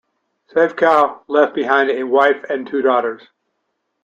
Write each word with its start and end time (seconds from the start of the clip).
Saefkow 0.51 1.19
left 1.27 1.53
behind 1.53 1.91
a 1.91 2.01
wife 2.03 2.43
and 2.49 2.65
two 2.65 2.81
daughters. 2.81 3.21